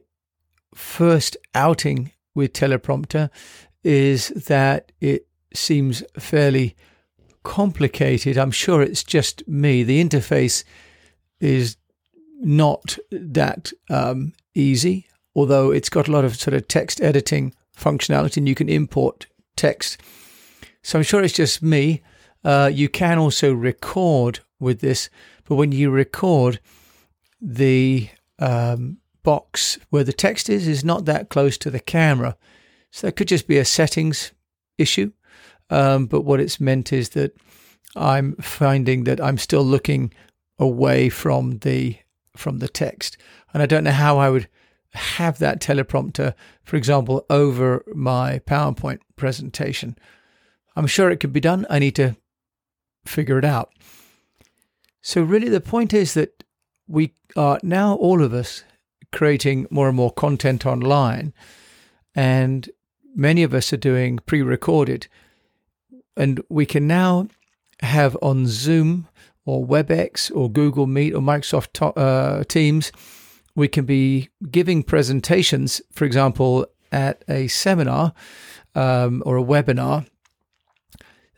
first 0.74 1.36
outing 1.56 2.12
with 2.36 2.54
teleprompter 2.54 3.30
is 3.84 4.30
that 4.30 4.92
it 5.01 5.28
seems 5.54 6.04
fairly 6.18 6.75
complicated. 7.44 8.38
I'm 8.38 8.51
sure 8.51 8.82
it's 8.82 9.04
just 9.04 9.46
me. 9.48 9.84
The 9.84 10.01
interface 10.01 10.63
is 11.40 11.75
not 12.40 12.98
that 13.12 13.74
um, 13.90 14.34
easy, 14.54 15.08
although 15.36 15.72
it's 15.72 15.90
got 15.90 16.08
a 16.08 16.12
lot 16.12 16.24
of 16.24 16.36
sort 16.36 16.54
of 16.54 16.68
text 16.68 17.01
editing 17.01 17.54
functionality 17.82 18.38
and 18.38 18.48
you 18.48 18.56
can 18.56 18.70
import 18.70 19.28
text. 19.56 20.02
So 20.84 21.00
I'm 21.00 21.04
sure 21.04 21.24
it's 21.24 21.34
just 21.34 21.62
me. 21.62 22.02
Uh, 22.44 22.70
you 22.74 22.90
can 22.90 23.18
also 23.18 23.54
record 23.54 24.40
with 24.60 24.80
this, 24.80 25.10
but 25.46 25.56
when 25.56 25.72
you 25.72 25.92
record, 25.92 26.60
the 27.42 28.10
um, 28.40 28.98
box 29.24 29.80
where 29.90 30.04
the 30.04 30.14
text 30.14 30.50
is 30.50 30.68
is 30.68 30.84
not 30.84 31.06
that 31.06 31.30
close 31.30 31.58
to 31.60 31.70
the 31.70 31.80
camera. 31.80 32.36
So 32.92 33.08
that 33.08 33.16
could 33.16 33.28
just 33.28 33.48
be 33.48 33.58
a 33.58 33.66
settings 33.66 34.32
issue. 34.78 35.12
Um, 35.70 36.06
but 36.06 36.22
what 36.22 36.40
it's 36.40 36.60
meant 36.60 36.92
is 36.92 37.10
that 37.10 37.36
I'm 37.96 38.36
finding 38.36 39.06
that 39.06 39.22
I'm 39.22 39.38
still 39.38 39.64
looking 39.64 40.14
away 40.60 41.10
from 41.10 41.60
the 41.60 41.98
from 42.36 42.60
the 42.60 42.70
text, 42.70 43.18
and 43.54 43.62
I 43.62 43.66
don't 43.66 43.84
know 43.84 43.92
how 43.92 44.18
I 44.18 44.30
would 44.30 44.48
have 44.94 45.40
that 45.40 45.62
teleprompter, 45.62 46.34
for 46.64 46.76
example, 46.76 47.26
over 47.30 47.84
my 47.94 48.40
PowerPoint 48.40 49.00
presentation. 49.16 49.98
I'm 50.76 50.88
sure 50.88 51.10
it 51.10 51.20
could 51.20 51.34
be 51.34 51.40
done. 51.40 51.66
I 51.70 51.80
need 51.80 51.96
to 51.96 52.16
figure 53.06 53.38
it 53.38 53.46
out. 53.46 53.72
So 55.02 55.22
really, 55.22 55.50
the 55.50 55.62
point 55.62 55.94
is 55.94 56.14
that 56.14 56.44
we 56.88 57.14
are 57.36 57.60
now 57.64 57.96
all 57.96 58.22
of 58.22 58.34
us 58.34 58.64
creating 59.12 59.68
more 59.70 59.88
and 59.88 59.98
more 59.98 60.12
content 60.12 60.66
online. 60.66 61.34
And 62.14 62.70
many 63.16 63.44
of 63.44 63.54
us 63.54 63.72
are 63.74 63.78
doing 63.78 64.20
pre 64.20 64.42
recorded. 64.42 65.08
And 66.18 66.44
we 66.50 66.66
can 66.66 66.88
now 66.88 67.28
have 67.82 68.18
on 68.22 68.48
Zoom 68.48 69.08
or 69.46 69.66
WebEx 69.66 70.32
or 70.36 70.52
Google 70.52 70.88
Meet 70.88 71.14
or 71.14 71.22
Microsoft 71.22 71.74
to- 71.74 71.98
uh, 72.00 72.44
Teams, 72.44 72.92
we 73.55 73.67
can 73.67 73.86
be 73.86 74.29
giving 74.50 74.84
presentations, 74.84 75.81
for 75.91 76.05
example, 76.05 76.65
at 76.91 77.24
a 77.27 77.48
seminar 77.48 78.13
um, 78.75 79.22
or 79.25 79.38
a 79.38 79.43
webinar, 79.43 80.08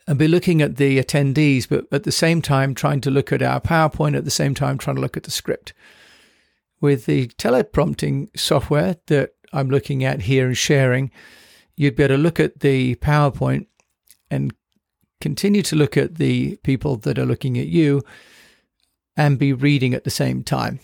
and 0.06 0.18
be 0.18 0.28
looking 0.28 0.60
at 0.60 0.76
the 0.76 1.02
attendees, 1.02 1.68
but 1.68 1.86
at 1.90 2.04
the 2.04 2.12
same 2.12 2.42
time 2.42 2.74
trying 2.74 3.00
to 3.00 3.10
look 3.10 3.32
at 3.32 3.42
our 3.42 3.60
PowerPoint, 3.60 4.16
at 4.16 4.24
the 4.24 4.30
same 4.30 4.54
time 4.54 4.76
trying 4.76 4.96
to 4.96 5.02
look 5.02 5.16
at 5.16 5.22
the 5.22 5.30
script 5.30 5.72
with 6.80 7.06
the 7.06 7.28
teleprompting 7.38 8.28
software 8.38 8.96
that 9.06 9.32
I'm 9.54 9.70
looking 9.70 10.04
at 10.04 10.22
here 10.22 10.46
and 10.46 10.56
sharing, 10.56 11.10
you'd 11.76 11.96
be 11.96 12.02
able 12.02 12.16
to 12.16 12.22
look 12.22 12.38
at 12.38 12.60
the 12.60 12.96
PowerPoint 12.96 13.66
and 14.30 14.52
continue 15.20 15.62
to 15.62 15.76
look 15.76 15.96
at 15.96 16.16
the 16.16 16.56
people 16.56 16.96
that 16.96 17.18
are 17.18 17.24
looking 17.24 17.56
at 17.56 17.68
you 17.68 18.02
and 19.16 19.38
be 19.38 19.54
reading 19.54 19.94
at 19.94 20.04
the 20.04 20.10
same 20.10 20.42
time. 20.42 20.78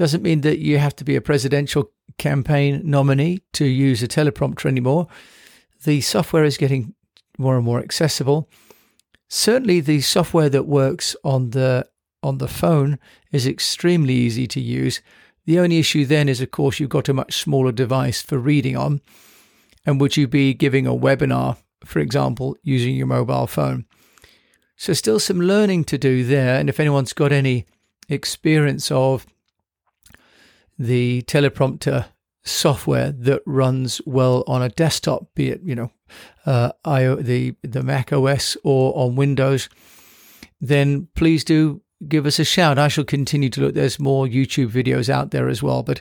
Doesn't 0.00 0.22
mean 0.22 0.40
that 0.40 0.60
you 0.60 0.78
have 0.78 0.96
to 0.96 1.04
be 1.04 1.14
a 1.14 1.20
presidential 1.20 1.92
campaign 2.16 2.80
nominee 2.84 3.40
to 3.52 3.66
use 3.66 4.02
a 4.02 4.08
teleprompter 4.08 4.64
anymore. 4.64 5.08
The 5.84 6.00
software 6.00 6.44
is 6.44 6.56
getting 6.56 6.94
more 7.36 7.56
and 7.56 7.66
more 7.66 7.80
accessible. 7.80 8.48
Certainly, 9.28 9.80
the 9.80 10.00
software 10.00 10.48
that 10.48 10.62
works 10.66 11.14
on 11.22 11.50
the 11.50 11.86
on 12.22 12.38
the 12.38 12.48
phone 12.48 12.98
is 13.30 13.46
extremely 13.46 14.14
easy 14.14 14.46
to 14.46 14.58
use. 14.58 15.02
The 15.44 15.58
only 15.58 15.78
issue 15.78 16.06
then 16.06 16.30
is, 16.30 16.40
of 16.40 16.50
course, 16.50 16.80
you've 16.80 16.88
got 16.88 17.10
a 17.10 17.12
much 17.12 17.34
smaller 17.34 17.70
device 17.70 18.22
for 18.22 18.38
reading 18.38 18.78
on. 18.78 19.02
And 19.84 20.00
would 20.00 20.16
you 20.16 20.26
be 20.26 20.54
giving 20.54 20.86
a 20.86 20.94
webinar, 20.94 21.58
for 21.84 21.98
example, 21.98 22.56
using 22.62 22.94
your 22.94 23.06
mobile 23.06 23.46
phone? 23.46 23.84
So, 24.76 24.94
still 24.94 25.20
some 25.20 25.42
learning 25.42 25.84
to 25.84 25.98
do 25.98 26.24
there. 26.24 26.58
And 26.58 26.70
if 26.70 26.80
anyone's 26.80 27.12
got 27.12 27.32
any 27.32 27.66
experience 28.08 28.90
of 28.90 29.26
the 30.80 31.20
teleprompter 31.26 32.06
software 32.42 33.12
that 33.12 33.42
runs 33.44 34.00
well 34.06 34.42
on 34.46 34.62
a 34.62 34.70
desktop, 34.70 35.26
be 35.34 35.50
it 35.50 35.60
you 35.62 35.74
know 35.74 35.90
uh, 36.46 36.72
the 36.84 37.54
the 37.62 37.82
Mac 37.82 38.12
OS 38.12 38.56
or 38.64 38.96
on 38.96 39.14
Windows, 39.14 39.68
then 40.58 41.06
please 41.14 41.44
do 41.44 41.82
give 42.08 42.24
us 42.24 42.38
a 42.38 42.44
shout. 42.44 42.78
I 42.78 42.88
shall 42.88 43.04
continue 43.04 43.50
to 43.50 43.60
look. 43.60 43.74
There's 43.74 44.00
more 44.00 44.26
YouTube 44.26 44.70
videos 44.70 45.10
out 45.10 45.32
there 45.32 45.48
as 45.48 45.62
well, 45.62 45.82
but 45.82 46.00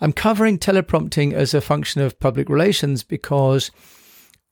I'm 0.00 0.12
covering 0.12 0.58
teleprompting 0.58 1.32
as 1.32 1.52
a 1.52 1.60
function 1.60 2.00
of 2.00 2.20
public 2.20 2.48
relations 2.48 3.02
because 3.02 3.72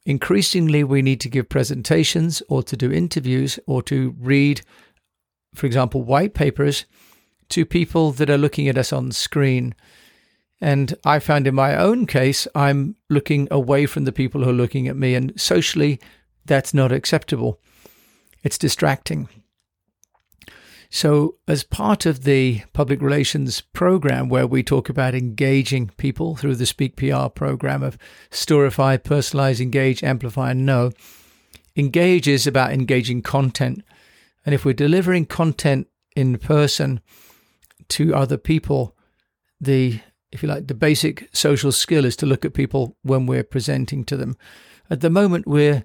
increasingly 0.05 0.83
we 0.83 1.03
need 1.03 1.21
to 1.21 1.29
give 1.29 1.49
presentations 1.49 2.43
or 2.49 2.65
to 2.65 2.77
do 2.77 2.91
interviews 2.91 3.61
or 3.69 3.81
to 3.85 4.17
read, 4.19 4.63
for 5.55 5.67
example, 5.67 6.03
white 6.03 6.35
papers 6.35 6.85
to 7.51 7.65
people 7.65 8.13
that 8.13 8.31
are 8.31 8.39
looking 8.39 8.69
at 8.69 8.79
us 8.79 8.93
on 8.93 9.13
screen. 9.13 9.75
And 10.61 10.95
I 11.05 11.19
found 11.19 11.47
in 11.47 11.55
my 11.55 11.77
own 11.77 12.07
case, 12.07 12.49
I'm 12.55 12.97
looking 13.11 13.47
away 13.51 13.87
from 13.87 14.05
the 14.05 14.13
people 14.13 14.43
who 14.43 14.51
are 14.51 14.55
looking 14.55 14.89
at 14.89 14.97
me, 14.97 15.15
and 15.15 15.39
socially, 15.39 16.01
that's 16.45 16.73
not 16.73 16.93
acceptable. 16.93 17.61
It's 18.43 18.59
distracting. 18.59 19.29
So, 20.89 21.37
as 21.49 21.65
part 21.65 22.07
of 22.07 22.23
the 22.23 22.63
public 22.73 23.03
relations 23.03 23.61
program, 23.61 24.29
where 24.29 24.47
we 24.47 24.63
talk 24.63 24.89
about 24.89 25.15
engaging 25.15 25.91
people 25.97 26.37
through 26.37 26.55
the 26.57 26.65
Speak 26.65 26.97
PR 26.97 27.27
program 27.29 27.83
of 27.83 27.99
Storify, 28.31 28.97
Personalize, 28.97 29.61
Engage, 29.61 30.05
Amplify, 30.05 30.53
and 30.53 30.65
Know, 30.65 30.93
engage 31.77 32.29
is 32.29 32.47
about 32.47 32.73
engaging 32.73 33.21
content. 33.21 33.83
And 34.45 34.55
if 34.55 34.65
we're 34.65 34.75
delivering 34.75 35.27
content 35.27 35.89
in 36.15 36.39
person 36.39 37.01
to 37.91 38.15
other 38.15 38.37
people, 38.37 38.97
the 39.61 40.01
if 40.33 40.43
you 40.43 40.49
like, 40.49 40.67
the 40.67 40.75
basic 40.75 41.29
social 41.33 41.73
skill 41.73 42.05
is 42.05 42.17
to 42.17 42.27
look 42.27 42.45
at 42.45 42.53
people 42.53 42.97
when 43.03 43.27
we're 43.27 43.45
presenting 43.45 44.05
to 44.05 44.17
them. 44.17 44.37
At 44.91 45.01
the 45.01 45.11
moment, 45.11 45.47
we're 45.47 45.85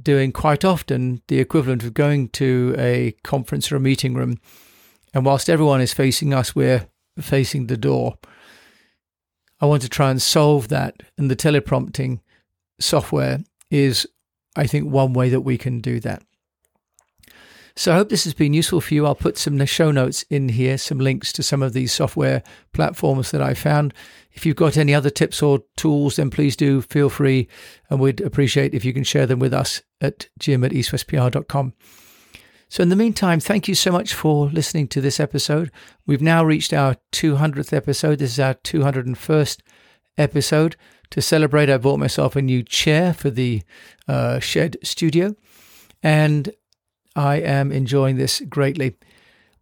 doing 0.00 0.30
quite 0.30 0.64
often 0.64 1.22
the 1.28 1.40
equivalent 1.40 1.82
of 1.82 1.94
going 1.94 2.28
to 2.28 2.74
a 2.78 3.12
conference 3.24 3.72
or 3.72 3.76
a 3.76 3.80
meeting 3.80 4.14
room, 4.14 4.38
and 5.14 5.24
whilst 5.24 5.48
everyone 5.48 5.80
is 5.80 5.94
facing 5.94 6.34
us, 6.34 6.54
we're 6.54 6.86
facing 7.18 7.66
the 7.66 7.76
door. 7.76 8.18
I 9.60 9.66
want 9.66 9.82
to 9.82 9.88
try 9.88 10.10
and 10.10 10.22
solve 10.22 10.68
that, 10.68 11.02
and 11.16 11.30
the 11.30 11.36
teleprompting 11.36 12.20
software 12.78 13.40
is, 13.70 14.06
I 14.54 14.66
think, 14.66 14.90
one 14.90 15.12
way 15.12 15.30
that 15.30 15.40
we 15.40 15.58
can 15.58 15.80
do 15.80 15.98
that. 16.00 16.22
So 17.78 17.92
I 17.92 17.94
hope 17.94 18.08
this 18.08 18.24
has 18.24 18.34
been 18.34 18.54
useful 18.54 18.80
for 18.80 18.92
you. 18.92 19.06
I'll 19.06 19.14
put 19.14 19.38
some 19.38 19.64
show 19.64 19.92
notes 19.92 20.24
in 20.30 20.48
here, 20.48 20.76
some 20.78 20.98
links 20.98 21.32
to 21.34 21.44
some 21.44 21.62
of 21.62 21.74
these 21.74 21.92
software 21.92 22.42
platforms 22.72 23.30
that 23.30 23.40
I 23.40 23.54
found. 23.54 23.94
If 24.32 24.44
you've 24.44 24.56
got 24.56 24.76
any 24.76 24.92
other 24.92 25.10
tips 25.10 25.40
or 25.44 25.60
tools, 25.76 26.16
then 26.16 26.28
please 26.28 26.56
do 26.56 26.82
feel 26.82 27.08
free. 27.08 27.46
And 27.88 28.00
we'd 28.00 28.20
appreciate 28.20 28.74
if 28.74 28.84
you 28.84 28.92
can 28.92 29.04
share 29.04 29.26
them 29.26 29.38
with 29.38 29.54
us 29.54 29.80
at 30.00 30.28
jim 30.40 30.64
at 30.64 30.72
eastwestpr.com. 30.72 31.72
So, 32.68 32.82
in 32.82 32.88
the 32.88 32.96
meantime, 32.96 33.38
thank 33.38 33.68
you 33.68 33.76
so 33.76 33.92
much 33.92 34.12
for 34.12 34.48
listening 34.48 34.88
to 34.88 35.00
this 35.00 35.20
episode. 35.20 35.70
We've 36.04 36.20
now 36.20 36.44
reached 36.44 36.72
our 36.72 36.96
200th 37.12 37.72
episode. 37.72 38.18
This 38.18 38.32
is 38.32 38.40
our 38.40 38.54
201st 38.54 39.60
episode. 40.16 40.74
To 41.10 41.22
celebrate, 41.22 41.70
I 41.70 41.78
bought 41.78 42.00
myself 42.00 42.34
a 42.34 42.42
new 42.42 42.64
chair 42.64 43.14
for 43.14 43.30
the 43.30 43.62
uh, 44.08 44.40
shed 44.40 44.78
studio. 44.82 45.36
And 46.02 46.52
I 47.18 47.38
am 47.38 47.72
enjoying 47.72 48.16
this 48.16 48.40
greatly. 48.48 48.96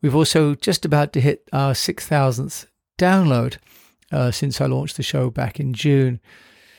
We've 0.03 0.15
also 0.15 0.55
just 0.55 0.85
about 0.85 1.15
to 1.15 1.23
hit 1.23 1.49
our 1.55 1.73
6,000th 1.73 2.67
download 2.99 3.57
uh, 4.13 4.31
since 4.31 4.61
I 4.61 4.67
launched 4.67 4.99
the 4.99 5.03
show 5.03 5.31
back 5.31 5.59
in 5.59 5.73
June. 5.73 6.21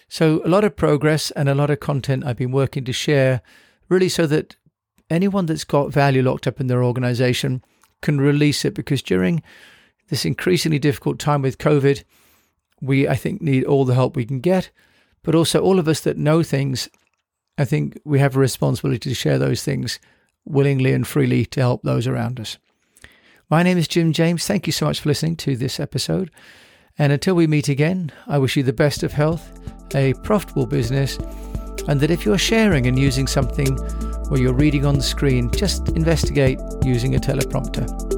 So, 0.08 0.39
a 0.45 0.47
lot 0.47 0.63
of 0.63 0.75
progress 0.75 1.32
and 1.32 1.49
a 1.49 1.56
lot 1.56 1.71
of 1.71 1.80
content 1.80 2.25
I've 2.25 2.38
been 2.38 2.52
working 2.52 2.86
to 2.86 2.93
share, 2.93 3.41
really, 3.89 4.08
so 4.08 4.28
that 4.28 4.56
anyone 5.10 5.47
that's 5.47 5.63
got 5.63 5.91
value 5.91 6.21
locked 6.21 6.45
up 6.45 6.62
in 6.62 6.67
their 6.67 6.84
organization 6.84 7.63
can 8.04 8.21
release 8.21 8.63
it. 8.63 8.75
Because 8.75 9.02
during 9.02 9.41
this 10.10 10.25
increasingly 10.25 10.78
difficult 10.78 11.17
time 11.17 11.41
with 11.41 11.58
COVID, 11.58 12.04
we, 12.82 13.08
I 13.08 13.15
think, 13.15 13.41
need 13.41 13.63
all 13.63 13.84
the 13.84 13.95
help 13.95 14.15
we 14.15 14.25
can 14.25 14.41
get. 14.41 14.69
But 15.23 15.34
also, 15.34 15.60
all 15.60 15.80
of 15.80 15.88
us 15.88 16.02
that 16.02 16.17
know 16.17 16.43
things, 16.43 16.88
I 17.58 17.65
think 17.65 17.99
we 18.06 18.19
have 18.19 18.36
a 18.36 18.39
responsibility 18.39 19.10
to 19.10 19.15
share 19.15 19.39
those 19.39 19.63
things 19.63 19.99
willingly 20.49 20.93
and 20.93 21.05
freely 21.05 21.45
to 21.45 21.60
help 21.60 21.83
those 21.83 22.07
around 22.07 22.39
us. 22.39 22.57
My 23.49 23.63
name 23.63 23.77
is 23.77 23.88
Jim 23.88 24.12
James. 24.13 24.45
Thank 24.45 24.67
you 24.67 24.73
so 24.73 24.86
much 24.86 24.99
for 24.99 25.10
listening 25.10 25.36
to 25.38 25.55
this 25.55 25.79
episode. 25.79 26.31
And 26.97 27.13
until 27.13 27.36
we 27.36 27.47
meet 27.47 27.69
again, 27.69 28.12
I 28.27 28.38
wish 28.39 28.57
you 28.57 28.63
the 28.63 28.73
best 28.73 29.03
of 29.03 29.13
health, 29.13 29.51
a 29.95 30.13
profitable 30.23 30.65
business, 30.65 31.17
and 31.88 31.99
that 32.01 32.12
if 32.12 32.25
you're 32.25 32.38
sharing 32.38 32.88
and 32.88 32.97
using 32.99 33.27
something 33.27 33.79
or 34.29 34.38
you're 34.38 34.53
reading 34.53 34.86
on 34.86 34.95
the 34.95 35.03
screen, 35.03 35.51
just 35.51 35.89
investigate 35.89 36.60
using 36.83 37.15
a 37.15 37.19
teleprompter. 37.19 38.16